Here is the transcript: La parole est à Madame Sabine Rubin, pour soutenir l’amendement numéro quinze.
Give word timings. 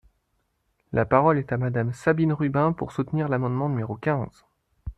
La 0.93 1.05
parole 1.05 1.37
est 1.37 1.51
à 1.51 1.57
Madame 1.59 1.93
Sabine 1.93 2.33
Rubin, 2.33 2.73
pour 2.73 2.91
soutenir 2.91 3.27
l’amendement 3.29 3.69
numéro 3.69 3.95
quinze. 3.97 4.43